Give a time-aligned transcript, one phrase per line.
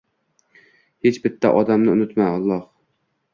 [1.07, 2.65] Hech bitta odamni unutma, Alloh.